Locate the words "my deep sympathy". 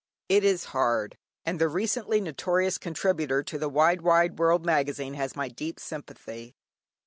5.35-6.55